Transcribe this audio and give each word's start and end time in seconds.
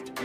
UMNO 0.00 0.16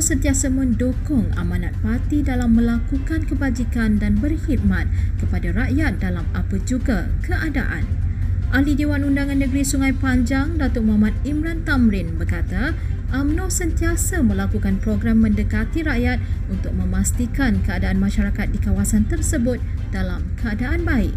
sentiasa 0.00 0.48
mendukung 0.48 1.28
amanat 1.36 1.76
parti 1.84 2.24
dalam 2.24 2.56
melakukan 2.56 3.28
kebajikan 3.28 4.00
dan 4.00 4.16
berkhidmat 4.16 4.88
kepada 5.20 5.52
rakyat 5.52 6.00
dalam 6.00 6.24
apa 6.32 6.56
juga 6.64 7.12
keadaan. 7.20 8.07
Ahli 8.48 8.72
Dewan 8.72 9.04
Undangan 9.04 9.44
Negeri 9.44 9.60
Sungai 9.60 9.92
Panjang, 9.92 10.56
Datuk 10.56 10.88
Muhammad 10.88 11.12
Imran 11.20 11.68
Tamrin 11.68 12.16
berkata, 12.16 12.72
UMNO 13.12 13.52
sentiasa 13.52 14.24
melakukan 14.24 14.80
program 14.80 15.20
mendekati 15.20 15.84
rakyat 15.84 16.16
untuk 16.48 16.72
memastikan 16.72 17.60
keadaan 17.60 18.00
masyarakat 18.00 18.48
di 18.48 18.56
kawasan 18.56 19.04
tersebut 19.04 19.60
dalam 19.92 20.24
keadaan 20.40 20.80
baik. 20.88 21.12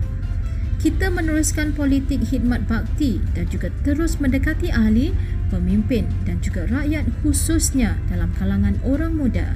Kita 0.84 1.08
meneruskan 1.08 1.72
politik 1.72 2.20
khidmat 2.28 2.68
bakti 2.68 3.24
dan 3.32 3.48
juga 3.48 3.72
terus 3.88 4.20
mendekati 4.20 4.68
ahli 4.68 5.16
pemimpin 5.48 6.12
dan 6.28 6.44
juga 6.44 6.68
rakyat 6.68 7.08
khususnya 7.24 7.96
dalam 8.12 8.28
kalangan 8.36 8.76
orang 8.84 9.16
muda. 9.16 9.56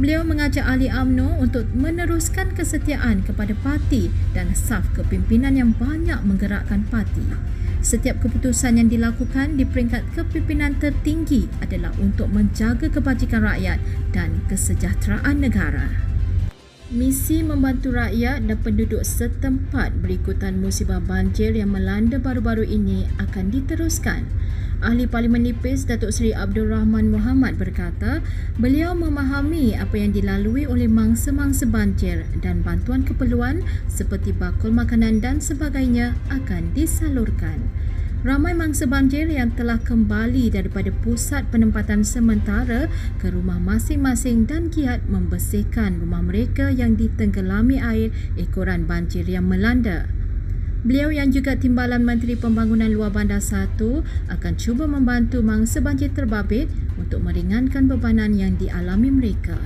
Beliau 0.00 0.24
mengajak 0.24 0.64
ahli 0.64 0.88
AMNO 0.88 1.36
untuk 1.36 1.68
meneruskan 1.76 2.56
kesetiaan 2.56 3.20
kepada 3.28 3.52
parti 3.60 4.08
dan 4.32 4.56
saf 4.56 4.88
kepimpinan 4.96 5.52
yang 5.52 5.76
banyak 5.76 6.16
menggerakkan 6.24 6.88
parti. 6.88 7.20
Setiap 7.84 8.24
keputusan 8.24 8.80
yang 8.80 8.88
dilakukan 8.88 9.60
di 9.60 9.68
peringkat 9.68 10.16
kepimpinan 10.16 10.80
tertinggi 10.80 11.44
adalah 11.60 11.92
untuk 12.00 12.32
menjaga 12.32 12.88
kebajikan 12.88 13.44
rakyat 13.44 13.82
dan 14.16 14.40
kesejahteraan 14.48 15.44
negara. 15.44 15.90
Misi 16.88 17.44
membantu 17.44 17.92
rakyat 17.92 18.48
dan 18.48 18.58
penduduk 18.64 19.04
setempat 19.04 20.00
berikutan 20.00 20.60
musibah 20.60 21.04
banjir 21.04 21.52
yang 21.52 21.72
melanda 21.72 22.16
baru-baru 22.16 22.64
ini 22.64 23.08
akan 23.20 23.52
diteruskan. 23.52 24.24
Ahli 24.82 25.06
Parlimen 25.06 25.46
Nipis 25.46 25.86
Datuk 25.86 26.10
Seri 26.10 26.34
Abdul 26.34 26.74
Rahman 26.74 27.14
Muhammad 27.14 27.54
berkata, 27.54 28.18
beliau 28.58 28.98
memahami 28.98 29.78
apa 29.78 29.94
yang 29.94 30.10
dilalui 30.10 30.66
oleh 30.66 30.90
mangsa-mangsa 30.90 31.70
banjir 31.70 32.26
dan 32.42 32.66
bantuan 32.66 33.06
keperluan 33.06 33.62
seperti 33.86 34.34
bakul 34.34 34.74
makanan 34.74 35.22
dan 35.22 35.38
sebagainya 35.38 36.18
akan 36.34 36.74
disalurkan. 36.74 37.70
Ramai 38.26 38.58
mangsa 38.58 38.90
banjir 38.90 39.30
yang 39.30 39.54
telah 39.54 39.78
kembali 39.78 40.50
daripada 40.50 40.90
pusat 40.90 41.46
penempatan 41.54 42.02
sementara 42.02 42.90
ke 43.22 43.30
rumah 43.30 43.62
masing-masing 43.62 44.50
dan 44.50 44.66
giat 44.66 45.06
membersihkan 45.06 46.02
rumah 46.02 46.26
mereka 46.26 46.74
yang 46.74 46.98
ditenggelami 46.98 47.78
air 47.78 48.10
ekoran 48.34 48.90
banjir 48.90 49.30
yang 49.30 49.46
melanda. 49.46 50.10
Beliau 50.82 51.14
yang 51.14 51.30
juga 51.30 51.54
Timbalan 51.54 52.02
Menteri 52.02 52.34
Pembangunan 52.34 52.90
Luar 52.90 53.14
Bandar 53.14 53.38
1 53.38 53.78
akan 54.26 54.52
cuba 54.58 54.90
membantu 54.90 55.38
mangsa 55.38 55.78
banjir 55.78 56.10
terbabit 56.10 56.66
untuk 56.98 57.22
meringankan 57.22 57.86
bebanan 57.86 58.34
yang 58.34 58.58
dialami 58.58 59.14
mereka. 59.14 59.62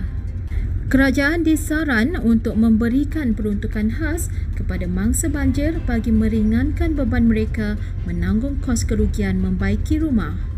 Kerajaan 0.92 1.40
disaran 1.40 2.20
untuk 2.20 2.60
memberikan 2.60 3.32
peruntukan 3.32 3.96
khas 3.96 4.28
kepada 4.60 4.84
mangsa 4.84 5.32
banjir 5.32 5.80
bagi 5.88 6.12
meringankan 6.12 6.92
beban 6.92 7.32
mereka 7.32 7.80
menanggung 8.04 8.60
kos 8.60 8.84
kerugian 8.84 9.40
membaiki 9.40 9.96
rumah. 9.96 10.55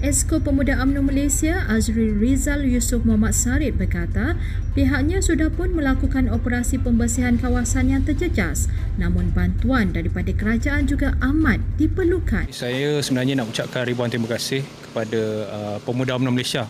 Esko 0.00 0.40
Pemuda 0.40 0.80
UMNO 0.80 1.12
Malaysia 1.12 1.68
Azri 1.68 2.08
Rizal 2.08 2.64
Yusof 2.64 3.04
Muhammad 3.04 3.36
Sarid 3.36 3.76
berkata 3.76 4.32
pihaknya 4.72 5.20
sudah 5.20 5.52
pun 5.52 5.76
melakukan 5.76 6.32
operasi 6.32 6.80
pembersihan 6.80 7.36
kawasan 7.36 7.92
yang 7.92 8.00
terjejas 8.00 8.72
namun 8.96 9.28
bantuan 9.28 9.92
daripada 9.92 10.32
kerajaan 10.32 10.88
juga 10.88 11.20
amat 11.20 11.60
diperlukan. 11.76 12.48
Saya 12.48 13.04
sebenarnya 13.04 13.44
nak 13.44 13.52
ucapkan 13.52 13.84
ribuan 13.84 14.08
terima 14.08 14.32
kasih 14.32 14.64
kepada 14.88 15.20
uh, 15.52 15.76
Pemuda 15.84 16.16
UMNO 16.16 16.32
Malaysia 16.32 16.64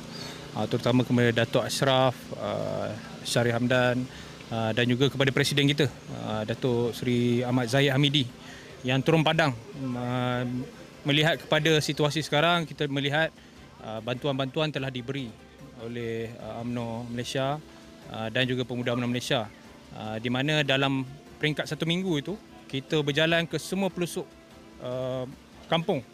uh, 0.59 0.67
terutama 0.67 1.07
kepada 1.07 1.31
Datuk 1.31 1.63
Ashraf, 1.63 2.19
uh, 2.35 2.91
Syarif 3.23 3.55
Hamdan 3.55 4.11
uh, 4.51 4.75
dan 4.75 4.91
juga 4.91 5.07
kepada 5.07 5.31
Presiden 5.31 5.71
kita 5.71 5.87
uh, 6.27 6.43
Datuk 6.43 6.99
Seri 6.99 7.47
Ahmad 7.47 7.71
Zahid 7.71 7.95
Hamidi 7.95 8.27
yang 8.83 8.99
turun 9.07 9.23
padang 9.23 9.55
uh, 9.95 10.43
melihat 11.05 11.41
kepada 11.41 11.81
situasi 11.81 12.21
sekarang 12.21 12.69
kita 12.69 12.85
melihat 12.91 13.33
uh, 13.81 14.01
bantuan-bantuan 14.05 14.69
telah 14.69 14.93
diberi 14.93 15.33
oleh 15.81 16.29
uh, 16.37 16.61
UMNO 16.61 17.09
Malaysia 17.09 17.57
uh, 18.13 18.29
dan 18.29 18.45
juga 18.45 18.65
pemuda 18.69 18.93
UMNO 18.97 19.09
Malaysia. 19.09 19.49
Di 20.23 20.31
mana 20.31 20.63
dalam 20.63 21.03
peringkat 21.43 21.67
satu 21.67 21.83
minggu 21.83 22.23
itu 22.23 22.39
kita 22.71 23.03
berjalan 23.03 23.43
ke 23.43 23.59
semua 23.59 23.91
pelosok 23.91 24.23
kampung. 25.67 26.07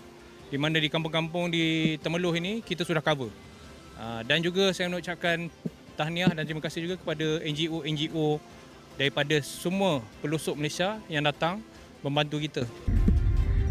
Di 0.49 0.57
mana 0.57 0.81
di 0.81 0.89
kampung-kampung 0.89 1.53
di 1.53 1.95
Temeloh 2.01 2.33
ini 2.33 2.65
kita 2.65 2.89
sudah 2.89 3.05
cover. 3.05 3.29
Dan 4.25 4.41
juga 4.41 4.73
saya 4.73 4.89
nak 4.89 5.05
ucapkan 5.05 5.53
tahniah 5.93 6.33
dan 6.33 6.49
terima 6.49 6.65
kasih 6.65 6.89
juga 6.89 6.97
kepada 6.97 7.45
NGO-NGO 7.45 8.41
daripada 8.97 9.45
semua 9.45 10.01
pelosok 10.25 10.57
Malaysia 10.57 10.97
yang 11.13 11.29
datang 11.29 11.61
membantu 12.01 12.41
kita 12.41 12.65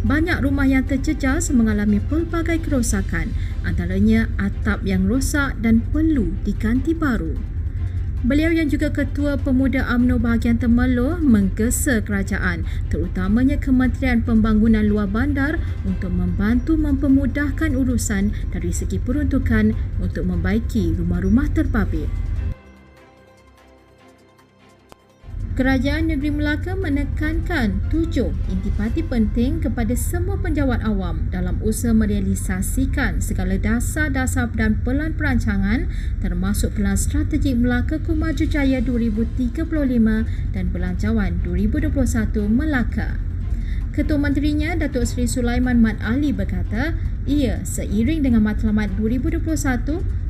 banyak 0.05 0.37
rumah 0.45 0.69
yang 0.69 0.85
terjejas 0.85 1.49
mengalami 1.49 1.97
pelbagai 1.97 2.61
kerosakan, 2.61 3.33
antaranya 3.65 4.29
atap 4.37 4.85
yang 4.85 5.09
rosak 5.09 5.57
dan 5.65 5.81
perlu 5.81 6.37
diganti 6.45 6.93
baru. 6.93 7.33
Beliau 8.25 8.49
yang 8.49 8.69
juga 8.69 8.89
Ketua 8.89 9.37
Pemuda 9.37 9.85
AMNO 9.85 10.17
bahagian 10.17 10.57
Temerloh 10.57 11.21
menggesa 11.21 12.01
kerajaan, 12.01 12.65
terutamanya 12.89 13.61
Kementerian 13.61 14.25
Pembangunan 14.25 14.81
Luar 14.81 15.05
Bandar 15.05 15.61
untuk 15.85 16.09
membantu 16.09 16.73
mempermudahkan 16.73 17.77
urusan 17.77 18.33
dari 18.49 18.73
segi 18.73 18.97
peruntukan 18.97 19.77
untuk 20.01 20.25
membaiki 20.25 20.97
rumah-rumah 20.97 21.53
terbabit. 21.53 22.24
Kerajaan 25.55 26.11
Negeri 26.11 26.35
Melaka 26.35 26.75
menekankan 26.75 27.87
tujuh 27.87 28.27
intipati 28.51 28.99
penting 29.07 29.63
kepada 29.63 29.95
semua 29.95 30.35
penjawat 30.35 30.83
awam 30.83 31.31
dalam 31.31 31.63
usaha 31.63 31.95
merealisasikan 31.95 33.23
segala 33.23 33.55
dasar-dasar 33.55 34.51
dan 34.51 34.83
pelan 34.83 35.15
perancangan 35.15 35.87
termasuk 36.19 36.75
Pelan 36.75 36.99
Strategik 36.99 37.55
Melaka 37.55 38.03
Kumaju 38.03 38.43
Jaya 38.43 38.83
2035 38.83 39.63
dan 40.51 40.65
Belanjawan 40.75 41.39
2021 41.47 42.03
Melaka. 42.51 43.15
Ketua 43.95 44.19
Menterinya 44.19 44.75
Datuk 44.75 45.07
Seri 45.07 45.23
Sulaiman 45.23 45.79
Mat 45.79 45.95
Ali 46.03 46.35
berkata, 46.35 46.99
ia 47.23 47.63
seiring 47.63 48.27
dengan 48.27 48.43
matlamat 48.43 48.91
2021 48.99 49.47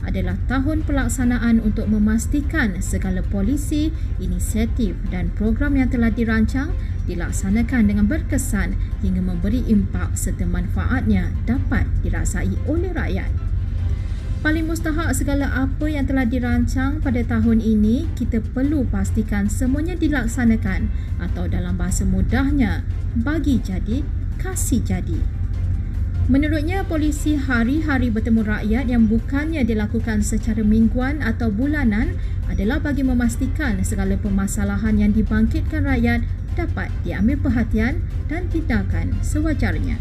adalah 0.06 0.38
tahun 0.46 0.86
pelaksanaan 0.86 1.66
untuk 1.66 1.90
memastikan 1.90 2.78
segala 2.78 3.26
polisi, 3.26 3.90
inisiatif 4.22 4.94
dan 5.10 5.34
program 5.34 5.82
yang 5.82 5.90
telah 5.90 6.14
dirancang 6.14 6.78
dilaksanakan 7.10 7.90
dengan 7.90 8.06
berkesan 8.06 8.78
hingga 9.02 9.26
memberi 9.26 9.66
impak 9.66 10.14
serta 10.14 10.46
manfaatnya 10.46 11.34
dapat 11.50 11.90
dirasai 12.06 12.54
oleh 12.70 12.94
rakyat. 12.94 13.45
Paling 14.46 14.70
mustahak 14.70 15.10
segala 15.18 15.50
apa 15.50 15.90
yang 15.90 16.06
telah 16.06 16.22
dirancang 16.22 17.02
pada 17.02 17.18
tahun 17.26 17.66
ini, 17.66 18.06
kita 18.14 18.46
perlu 18.54 18.86
pastikan 18.86 19.50
semuanya 19.50 19.98
dilaksanakan 19.98 20.86
atau 21.18 21.50
dalam 21.50 21.74
bahasa 21.74 22.06
mudahnya, 22.06 22.86
bagi 23.18 23.58
jadi, 23.58 24.06
kasih 24.38 24.86
jadi. 24.86 25.18
Menurutnya, 26.30 26.86
polisi 26.86 27.42
hari-hari 27.42 28.14
bertemu 28.14 28.46
rakyat 28.46 28.86
yang 28.86 29.10
bukannya 29.10 29.66
dilakukan 29.66 30.22
secara 30.22 30.62
mingguan 30.62 31.26
atau 31.26 31.50
bulanan 31.50 32.14
adalah 32.46 32.78
bagi 32.78 33.02
memastikan 33.02 33.82
segala 33.82 34.14
permasalahan 34.14 35.02
yang 35.02 35.10
dibangkitkan 35.10 35.90
rakyat 35.90 36.22
dapat 36.54 36.94
diambil 37.02 37.42
perhatian 37.50 38.06
dan 38.30 38.46
tindakan 38.54 39.18
sewajarnya. 39.26 39.98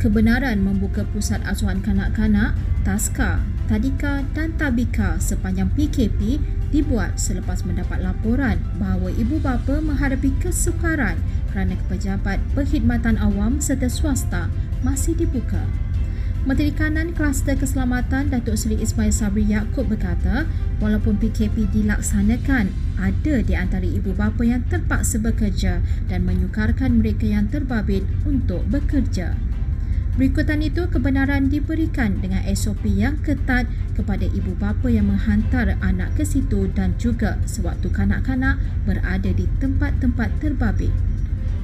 Kebenaran 0.00 0.64
membuka 0.64 1.04
pusat 1.12 1.44
asuhan 1.44 1.84
kanak-kanak, 1.84 2.56
Taska, 2.80 3.44
Tadika 3.68 4.24
dan 4.32 4.56
Tabika 4.56 5.20
sepanjang 5.20 5.68
PKP 5.76 6.40
dibuat 6.72 7.20
selepas 7.20 7.62
mendapat 7.68 8.00
laporan 8.00 8.56
bahawa 8.80 9.12
ibu 9.12 9.36
bapa 9.36 9.78
menghadapi 9.84 10.32
kesukaran 10.40 11.20
kerana 11.52 11.76
pejabat 11.92 12.40
perkhidmatan 12.56 13.20
awam 13.20 13.60
serta 13.60 13.92
swasta 13.92 14.48
masih 14.80 15.12
dibuka. 15.12 15.68
Menteri 16.40 16.72
Kanan 16.72 17.12
Kluster 17.12 17.52
Keselamatan 17.52 18.32
Datuk 18.32 18.56
Seri 18.56 18.80
Ismail 18.80 19.12
Sabri 19.12 19.44
Yaakob 19.44 19.92
berkata, 19.92 20.48
walaupun 20.80 21.20
PKP 21.20 21.68
dilaksanakan, 21.68 22.72
ada 22.96 23.34
di 23.44 23.52
antara 23.52 23.84
ibu 23.84 24.16
bapa 24.16 24.40
yang 24.40 24.64
terpaksa 24.72 25.20
bekerja 25.20 25.84
dan 26.08 26.24
menyukarkan 26.24 27.04
mereka 27.04 27.28
yang 27.28 27.52
terbabit 27.52 28.08
untuk 28.24 28.64
bekerja. 28.72 29.36
Berikutan 30.20 30.60
itu, 30.60 30.84
kebenaran 30.84 31.48
diberikan 31.48 32.20
dengan 32.20 32.44
SOP 32.52 32.84
yang 32.92 33.16
ketat 33.24 33.64
kepada 33.96 34.28
ibu 34.28 34.52
bapa 34.52 34.92
yang 34.92 35.08
menghantar 35.08 35.80
anak 35.80 36.12
ke 36.12 36.28
situ 36.28 36.68
dan 36.76 36.92
juga 37.00 37.40
sewaktu 37.48 37.88
kanak-kanak 37.88 38.60
berada 38.84 39.32
di 39.32 39.48
tempat-tempat 39.64 40.28
terbabit. 40.44 40.92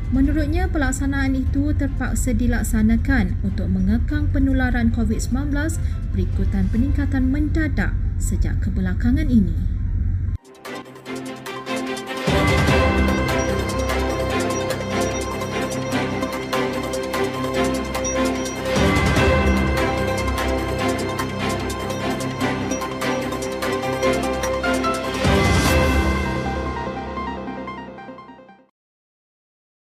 Menurutnya, 0.08 0.72
pelaksanaan 0.72 1.36
itu 1.36 1.76
terpaksa 1.76 2.32
dilaksanakan 2.32 3.44
untuk 3.44 3.68
mengekang 3.68 4.32
penularan 4.32 4.88
COVID-19 4.88 5.52
berikutan 6.16 6.64
peningkatan 6.72 7.28
mendadak 7.28 7.92
sejak 8.16 8.56
kebelakangan 8.64 9.28
ini. 9.28 9.75